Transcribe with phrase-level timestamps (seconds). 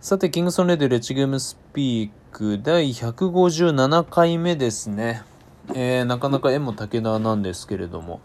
[0.00, 5.22] さて、キングソンレディレッチゲームスピーク第157回目ですね。
[5.74, 8.20] えー、なかなか絵も武田なんですけれども、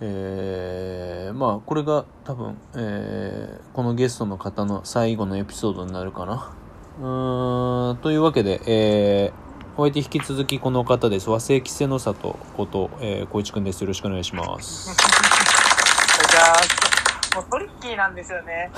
[0.00, 6.52] えー、まあ、これが多分、えー、このゲストの方の最後のエピソードになるかな。
[6.98, 11.30] うーん、というわけで、えー、お相手引き続きこの方です。
[11.30, 13.82] 和製稀勢の里こと、えー、小市くんです。
[13.82, 14.92] よろしくお願いします。
[14.92, 18.72] じゃあ、もうトリッキーなんですよね。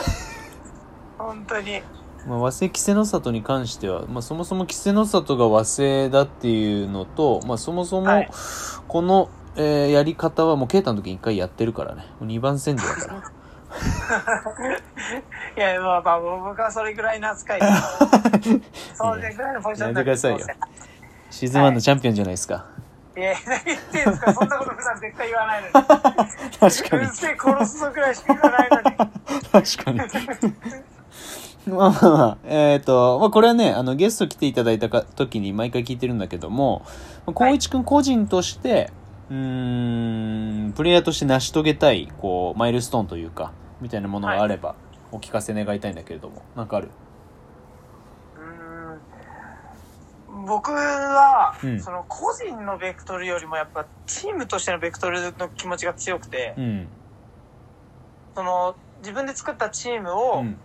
[1.16, 1.80] 本当に。
[2.28, 8.26] まあ、和製稀勢の里に関しては、まあ、そもそも稀勢の里が和製だっていうのと、まあ、そもそも
[8.86, 12.04] この、はい、えー、やり方はもう啓太の時に一回やってるからね。
[12.20, 13.22] もう2番線でだから。
[15.56, 17.60] いやまあまあ僕はそれぐらいの扱い
[18.94, 20.38] それぐらいのポジションやめてくださいよ。
[21.30, 22.66] シーズン1のチャンピオンじゃないですか、
[23.16, 23.20] い。
[23.20, 24.32] や、何言ってんすか。
[24.32, 25.72] そんなこと普段絶対言わないのに。
[26.58, 27.04] 確かに。
[27.04, 28.84] うせ殺すぞくらいしか言わないのに。
[28.86, 30.00] 確かに。
[31.76, 36.82] まあまあまあ、えっ、ー、と、まあこれはね、あの、ゲスト来ていただいたか時に毎回聞いてるんだけども、
[37.26, 38.90] 光一くん個人として、はい、
[39.32, 44.76] うん、プレイヤーとして成し遂げたい、こう、マイルストーンというか、みたいなものがあれば、
[45.12, 46.88] お聞かせ願いたいんだけれども、なんかある？
[50.46, 56.88] 僕は、うん、その個人のベクトルよりもやっぱチームとしてのベクトルの気持ちが強くて、うん、
[58.34, 60.56] その自分で作ったチームを、うん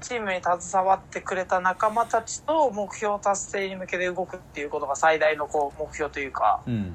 [0.00, 6.94] チームに携わってくれた仲間たちと目標達成に向けて動くっていうことが最大のこう目標というか、うん、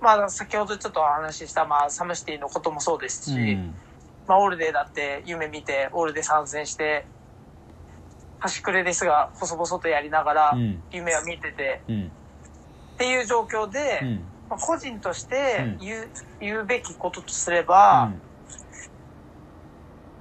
[0.00, 3.74] まあ先ほどちょっとお話しした、まあ、サムシティのこともそうですし、うん、
[4.26, 7.06] まあ、オールデーだって夢見てオールデー参戦して
[8.40, 10.58] 端くれですが細々とやりながら
[10.92, 14.00] 夢は見てて、うん、っていう状況で、
[14.48, 16.08] まあ、個人として言う,、
[16.40, 18.12] 言うべきこととすれば、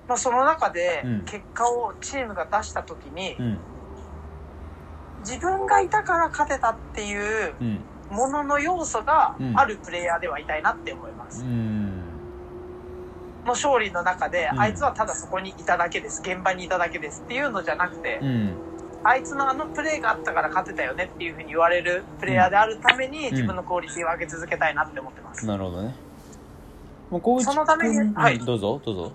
[0.08, 3.58] まあ、その中で結果をチームが出した時に、うん、
[5.20, 7.54] 自分がいたから勝てたっていう
[8.10, 11.44] ものの要素があるプレイヤーではいたいなって思います。
[11.44, 12.02] うん、
[13.46, 18.22] の勝利の中で、あいつはただそこにいただけです、現場にいただけですっていうのじゃなくて、
[19.04, 25.46] あいつのあのプレーがあったから勝てたよねっていうふうに言われるプレイヤーであるために、自分のクオリティを上げ続けたいなって思ってます。
[25.46, 25.96] なるほどね。
[27.10, 29.12] もうそのために、はい、どうぞ、どうぞ。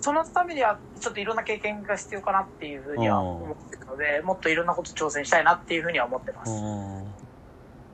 [0.00, 6.52] そのためにはちょっといろんな経験が必要かなっていうふうには思ってるので、もっといろんなこと挑戦したいなっていうふうには思ってます。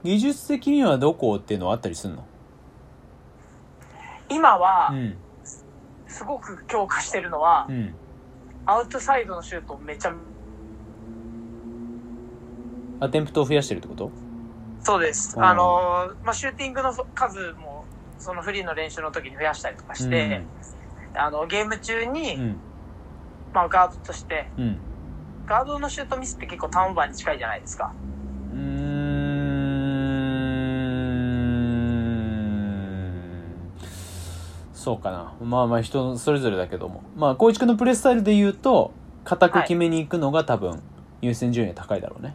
[0.03, 2.25] 技術的にはどこっていうのはあったりするの？
[4.29, 4.93] 今は、
[6.09, 7.95] すごく強化してるのは、うん、
[8.67, 10.15] アウトサイドのシュートめちゃ
[13.01, 14.11] アテンプトを増やしてるってこと？
[14.81, 15.41] そうです。
[15.41, 17.85] あの、まあ、シューティングの数も、
[18.19, 20.47] そのフリーの練習の時に増やしたりとかして、うん
[21.15, 22.57] あの、ゲーム中に、うん、
[23.53, 24.79] まあ、ガードとして、うん、
[25.47, 27.93] ガードのシュートミスって結構ターンオーバーに近いじゃないですか。
[28.53, 28.93] うん。
[34.75, 35.33] そうかな。
[35.41, 37.03] まあまあ人それぞれだけども。
[37.17, 38.93] まあ、光一君のプレースタイルで言うと、
[39.25, 40.83] 固く決めに行くのが多分、
[41.21, 42.35] 優先順位高いだろうね。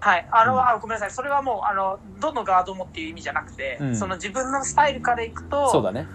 [0.00, 0.26] はい。
[0.30, 1.10] あの、うん、あごめんなさい。
[1.10, 6.06] それはもう、あの、どのガードもっていう意味じゃなくて、うん、その自分のスタイルからいくと、そうだね。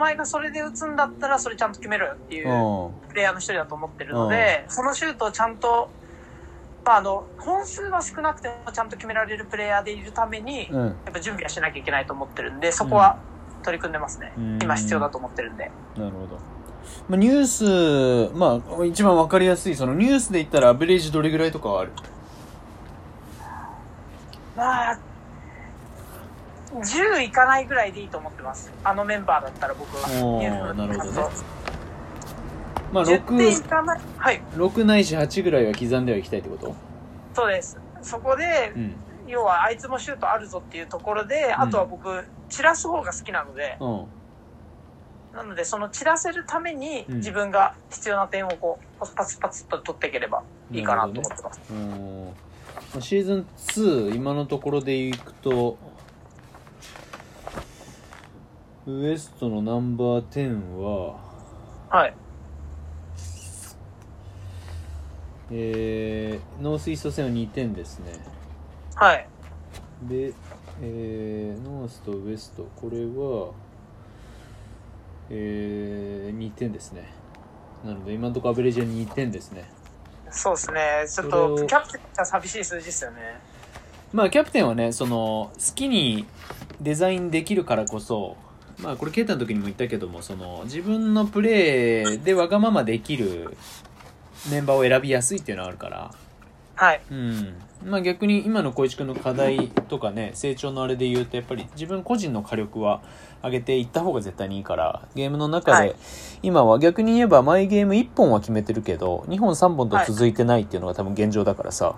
[0.00, 2.44] お前がそれで打つんだったらそれちゃんと決めろよっていう
[3.10, 5.90] プレイヤーの一人だと思ってるので、そのシュートをちゃんと、
[6.86, 13.18] まあ、あの、本数は少なくてもちゃんと決められるプレイヤーでいるために、やっぱ準備はしなきゃいけないと思ってるんで、そこは
[13.62, 14.32] 取り組んでますね。
[14.62, 15.70] 今必要だと思ってるんで。
[15.98, 16.38] なるほど。
[17.10, 21.92] まあ、ニュース、まあ、一番わかりやすい、そのニュースで言ったらアベレージどれぐらいとかはある？
[24.56, 24.98] まあ、
[26.72, 28.72] 10いかないぐらいでいいと思ってます。
[28.84, 30.08] あのメンバーだったら僕は。
[30.24, 31.28] おなるほどね。
[32.92, 36.74] まあ6、はい、6ないし8ぐらいは刻んではいきたいってこと？
[37.34, 37.78] そうです。
[38.02, 38.94] そこで、うん、
[39.28, 44.06] 要はあいつもシュートあるぞっていうところで、あとは僕、散らす方が好きなので、うん、
[45.36, 50.42] なのでその散らせるために自分が必要な点をこう、パツパツと取っていければ
[50.72, 51.58] いいかなと思ってます。
[51.58, 52.34] ね、
[53.00, 55.78] シーズン2、今のところでいくと、
[58.86, 61.18] ウエストのナンバー10は、
[61.90, 62.14] はい。
[65.52, 68.12] えー、ノースイースト戦は2点ですね。
[68.94, 69.28] はい。
[70.04, 70.32] で、
[70.80, 73.52] えー、ノースとウエスト、これは、
[75.28, 77.12] えー、2点ですね。
[77.84, 79.70] なので、今のところアベレージは2点ですね。
[80.30, 81.04] そうですね。
[81.06, 83.40] ちょっと、キャプテンが寂しい数字ですよね。
[84.14, 86.24] まあ、キャプテンはね、その、好きに
[86.80, 88.38] デザインできるからこそ、
[88.82, 93.56] まあこれケイタの時にも言ったけどもその自分のプレーでわがままできる
[94.50, 96.14] メンバーを選びやすいっていうのはあるから
[96.80, 97.02] はい。
[97.10, 97.54] うん。
[97.84, 103.02] まあ逆に今の小市君の課題とかね、成長のあれで言うと、やっぱり自分個人の火力は
[103.44, 105.94] 上げていった方が絶対にいいから、ゲームの中で、
[106.42, 111.96] 今は逆に言えばマイゲーム1本は決めてるけど、2本3本と続いてないっていうのが多分現状だからさ。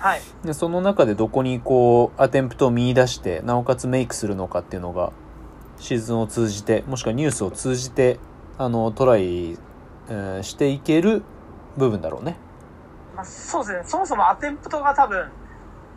[0.00, 0.20] はい。
[0.44, 5.12] で、その中でどこにこう、アテンプトを見出して、なおかつメイクするのかっていうのが、
[5.80, 8.20] シーズンを通じて、もしくはニュースを通じて、
[8.58, 11.22] あの、トライ、えー、していける
[11.76, 12.36] 部分だろうね。
[13.16, 13.82] まあ、そうですね。
[13.84, 15.30] そもそもアテンプトが多分、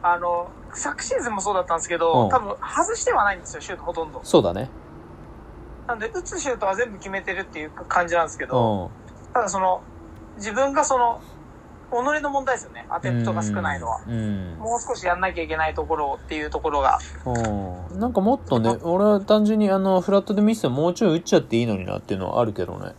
[0.01, 4.21] あの、昨シーズンもそうだったんですけど、うん、多分外してはないんですよ、シュートほとんど。
[4.23, 4.69] そうだね。
[5.87, 9.81] なんで、打つシュートは全部決めてるっていう感じなんですけど、うん、ただその、
[10.37, 11.21] 自分がその、
[11.93, 14.01] 己の問題ですよね、アテンプトが少ないのは。
[14.07, 16.99] うん、もう少しやんなきゃいけないところっていうところが。
[17.25, 22.93] うん、なんかもっとね、俺は単純にあの、フラットで見せてもうちょい打っちゃっていいのになっていうのはあるけどね。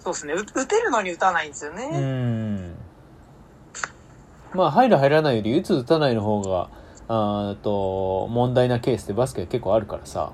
[0.00, 0.34] そうですね。
[0.34, 1.90] 打てるのに打たないんですよね。
[1.92, 2.74] うん。
[4.54, 6.68] まあ、入る入らないより、打つ打たないの方が、
[7.08, 10.32] あと、問題なケースってバスケ結構あるからさ。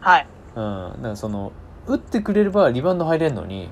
[0.00, 0.26] はい。
[0.54, 0.92] うん。
[0.96, 1.52] だからその、
[1.86, 3.70] 打ってくれればリバウンド入れんのに、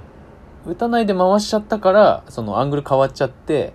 [0.67, 3.73] 打たないで回しちゃったから、そのアングル変わっちゃって、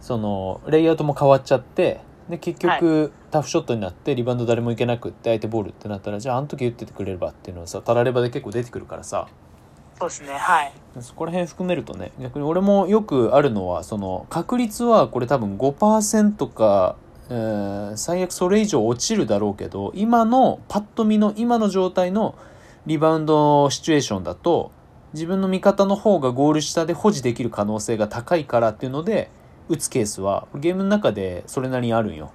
[0.00, 9.26] その、レイアウトも変わっちゃって、で、結局、はい、タフショットになって、リバウンド誰もいけなくって、相手ボールってなったら、じゃあ、あの時打っててくれればっていうのはさ、たらればで結構出てくるからさ。
[10.00, 16.96] そうですねはいそこら辺含めるとね逆に俺もよくあるのはその確率はこれ多分5%か、
[17.28, 22.34] えー、最悪それ以上落ちるだろうけど今のパッと見の今の状態の
[22.86, 24.72] リバウンドシチュエーションだと
[25.12, 29.30] 自分の味方の方がゴール下で保持できる可能性が高いからっていうので
[29.68, 32.32] 打つケースはゲームの中でそれなりにあるんよ。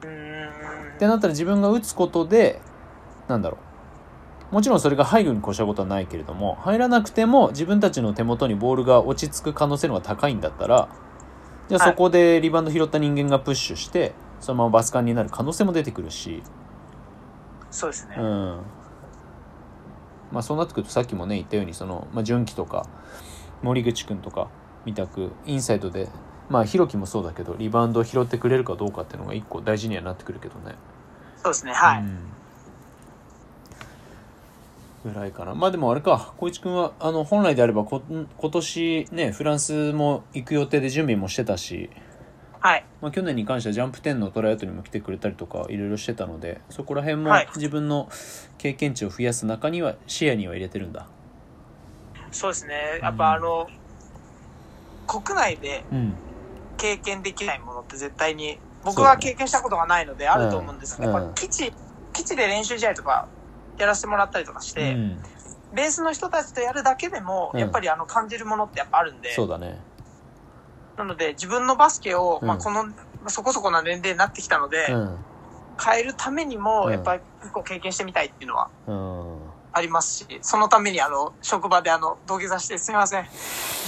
[0.00, 2.60] ってなったら自分が打つことで
[3.28, 3.58] なんだろ
[4.50, 10.88] うもちろんそれが入るに越したことはないけれども、入らなくても自分たちの手元にボールが落ち着く可能性の方が高いんだったら、
[11.68, 16.42] じゃあそこでリバウンド拾った人間がプッシュして、そのままバスカンになる可能性も出てくるし。
[17.70, 18.16] そうですね。
[18.16, 18.60] うん。
[20.34, 22.86] まあそうなってくるとさっきもね言ったように、その、まあ純喜とか、
[23.62, 24.48] 森口くんとか、
[24.84, 26.08] みたく、インサイドで、
[26.50, 30.74] まあ、ひろきもそうだけど、リバウンドを拾ってくれるかどうかっていうのが一個大事にはなってくるけどね。
[31.42, 32.00] そうですね、はい。
[32.00, 32.18] うん
[35.04, 35.54] ぐらいかな。
[35.54, 41.90] まあでもあれか、光一君は、あの、本来であればこ、今年ね、フランスも行く予定で準備もしてたし、
[42.64, 42.84] はい。
[43.02, 48.08] まあ去年に関してはジャンプ10のトライアウトにも来てくれたりとか、いろいろしてたので、そこら辺も自分の
[48.56, 51.06] 経験値を増やす中には、視野には入れてるんだ。
[52.32, 53.00] そうですね。
[53.02, 55.84] やっぱあの、うん、国内で
[56.78, 61.70] 経験できないものって絶対に、僕は経験したことがないのであると思うんですけど、やっぱ基地、
[62.14, 63.28] 基地で練習試合とか
[63.76, 65.18] やらせてもらったりとかして、うん、
[65.74, 69.78] ベースの人たちとやるだけでも、やっぱりあの感じるものってやっぱあるんで、そうだね。
[70.96, 72.86] なので自分のバスケを、まあこの、
[73.28, 74.86] そこそこな年齢になってきたので、
[75.82, 78.68] 変えるためにも、やっぱり結構経験してみたいっていうのは、
[79.72, 83.26] ありますし、そのためにあの、職場であの、土下座してすみません、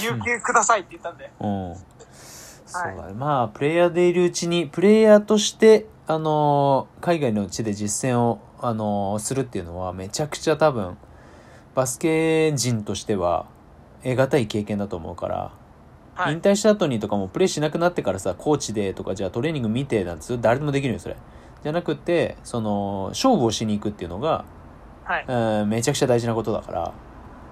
[0.01, 1.31] 有給くださいって言ったんで。
[1.39, 1.75] うん。
[2.65, 3.13] そうだね。
[3.13, 10.97] まあ、プレイヤーでいるうちに、プレイヤーとして、あのー、海外の地で実践をあのするっていうのはめちゃくちゃ多分
[11.75, 13.45] バスケ人としては
[14.03, 15.51] 得難い経験だと思うから、
[16.17, 21.15] はい、引退した後にとかもプレイしなくなってからさコーチでとかじゃあトレーニング見てなんつ誰でもできるよそれ。
[21.63, 24.45] じゃなくてその勝負をしに行くっていうのが、
[25.03, 25.25] はい。
[25.27, 26.93] えー、めちゃくちゃ大事なことだから。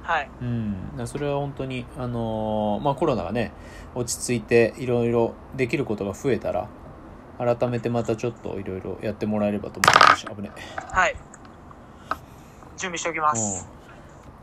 [0.04, 0.30] はい。
[0.42, 0.76] うん。
[1.06, 3.52] それは本当に、あのー、まあコロナがね、
[3.96, 6.68] 落ち着いていろいろできることが増えたら、
[7.38, 10.52] 改めてまたちょっといろいろやってもらえればと思いますし危ね
[10.92, 11.16] はい。
[12.78, 13.75] 準備しておきます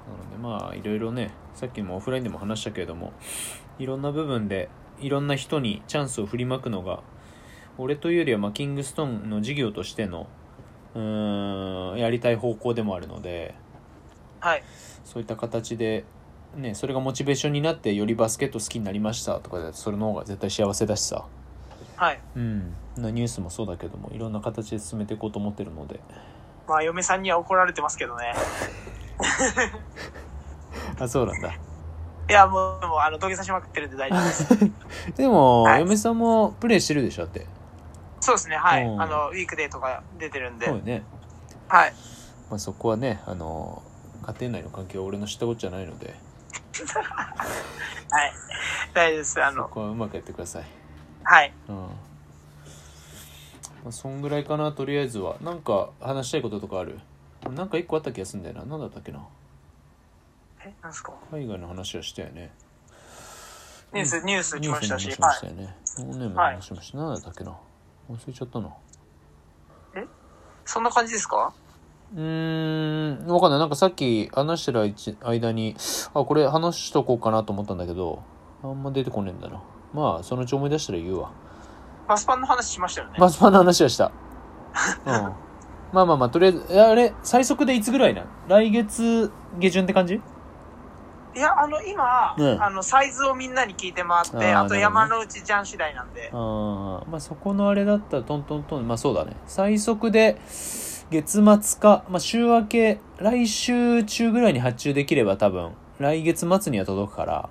[0.08, 3.12] なのでまあいろいろねさっきもオフラインでも話したけれども
[3.78, 4.68] いろんな部分で
[5.00, 7.00] いろんな人にチャンスを振りまくのが
[7.78, 10.28] 俺というよりはまあキングストンの事業としての
[10.94, 13.54] うんやりたい方向でもあるので、
[14.40, 14.62] はい、
[15.04, 16.04] そういった形で、
[16.54, 21.24] ね、それがモチベーションになってよりバスケット好きになりましたとかでそれの方が絶対幸せだしさ
[22.02, 22.20] はい。
[22.34, 22.74] うん。
[22.96, 26.00] ニュースもそうだけども、いろんな形で進めていこうと思ってるので。
[26.66, 28.34] まあ、嫁さんには怒られてますけどね。
[30.98, 31.52] あ、そうなんだ。
[32.28, 34.72] いや、もう、もうあの、土下座しまくってるんで大丈夫です。
[35.16, 37.46] でも、はい、嫁さんもプレイしてるでしょって。
[38.20, 38.84] そうですね、はい。
[38.84, 40.66] あの、ウィークデーとか出てるんで。
[40.66, 41.02] そうね。
[41.68, 41.92] はい。
[42.50, 43.82] まあ、そこはね、あの、
[44.22, 46.14] 家庭内の関係は俺の知ったことじゃないので。
[48.10, 48.32] はい。
[48.94, 49.42] 大丈夫です。
[49.42, 49.62] あの。
[49.64, 50.66] そこはうまくやってください。
[51.24, 51.52] はい。
[51.68, 51.76] うん。
[51.76, 51.88] ま
[53.88, 55.36] あ、そんぐらいかな、とりあえずは。
[55.40, 57.00] なんか話したいこととかある？
[57.54, 58.64] なんか一個あった気がするんだよな。
[58.64, 59.20] なんだったっけな。
[60.64, 61.12] え、なんすか？
[61.30, 62.52] 海外の話はしたよね。
[63.92, 65.06] ニュース、ニュース来ましたし。
[65.06, 65.64] ニュースにもしたよね。
[65.64, 66.98] はい、ノーネーム話しました。
[66.98, 67.56] 何だったっけな
[68.10, 68.68] 忘れちゃったな。
[69.96, 70.06] え？
[70.64, 71.52] そんな感じですか？
[72.14, 73.58] うーん、わかんない。
[73.58, 75.76] なんかさっき話してる間に、
[76.14, 78.22] あ、これ話しとこうかなと思ったんだけど、
[78.62, 79.62] あんま出てこねえんだな。
[79.92, 81.32] まあ、そのうち思い出したら言うわ。
[82.08, 83.18] バスパンの話しましたよね。
[83.18, 84.12] バスパンの話はした。
[85.06, 85.32] うん。
[85.92, 90.20] まあまあまあ、とりあえず、あれ、最速でいつぐらいな来月下旬って感じ？
[91.34, 96.30] いや、あの、今、ね、あの、サイズをみんなに聞いて回って、あと山の内ジャン次第なんで。
[96.32, 96.36] あ
[97.02, 99.36] あ、まあそこのあれだったらトントントン、まあそうだね。
[99.46, 100.38] 最速で、
[101.10, 107.50] 月末か、まあ週明け、来週中ぐらいに発注できれば多分、来月末には届くから。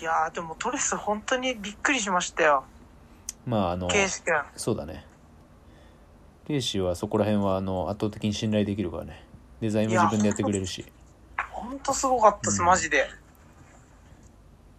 [0.00, 2.64] いやー、でもトレス本当にびっくりしましたよ。
[3.46, 4.34] まああの、ケイシ君。
[4.54, 5.06] そうだね。
[6.46, 9.24] ケイシはそこら辺はあの、圧倒的に信頼できるからね。
[9.60, 10.84] デザインも自分でやってくれるし。
[11.50, 13.08] 本当すごかったです、うん、マジで。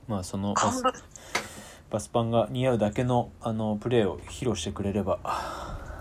[0.07, 0.81] まあそのバス
[1.89, 5.19] バスパンが似合うだけのあのプレーを披露してくれれば。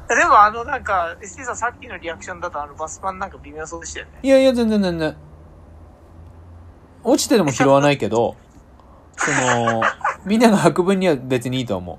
[0.09, 4.13] でもあのなんか、ST さんさっきのリアクションだとあのバスパンなんか微妙そうでしたよね。
[4.23, 5.17] いやいや、全然全然。
[7.03, 8.37] 落ちてでも拾わないけど、
[9.17, 9.83] その、
[10.25, 11.99] みんなが履く分には別にいいと思う。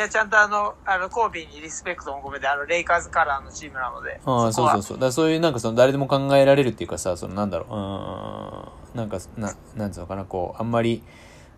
[0.00, 4.20] や、ちゃんとあの、あの、神戸にリスペクトも込めて、あの、レイカーズカラーのチームなので。
[4.24, 4.98] ああ、そうそうそう。
[4.98, 11.02] だそういうなんかその、誰でも考えられるっていうかさ、その、なんだろう、うん、なんか、な、なんつうのかな、こう、あんまり、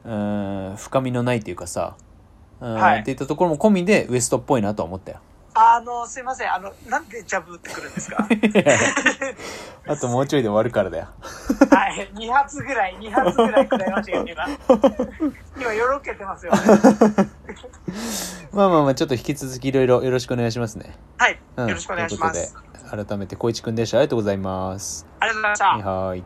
[0.04, 1.96] うん、深みのないっていうかさ、
[2.60, 5.20] うん、はい、っていったところも込みで、ウエストっぽいなと思ったよ。
[5.54, 6.52] あの、すいません。
[6.54, 8.26] あの、なんでジャブ打ってくるんですか？
[9.86, 11.08] あともうちょいで終わるからだよ。
[11.70, 12.10] はい。
[12.14, 14.46] 2発ぐらい、2発ぐらいくらいましたよ、今。
[15.60, 16.58] 今、よろけてますよね。
[18.52, 20.96] まあまあまあ、ちょっと引き続きいろいろよろしくお願いしますね。
[21.18, 21.38] はい。
[21.56, 22.54] うん、よろしくお願いします。
[22.90, 23.98] 改めて、小市くんでした。
[23.98, 25.06] ありがとうございます。
[25.20, 25.90] ありがとうございました。
[25.90, 26.24] はい。